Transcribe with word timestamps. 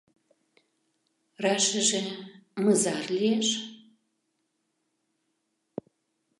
—Рашыже... 1.43 2.03
мызар 2.63 3.05
лиеш? 3.17 3.49